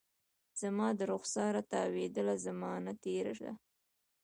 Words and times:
زما 0.61 0.87
د 0.99 1.01
رخساره 1.11 1.61
تاویدله، 1.73 2.35
زمانه 2.45 2.91
تیره 3.03 3.33
ده 3.43 3.51